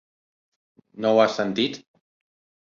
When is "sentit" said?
1.41-1.79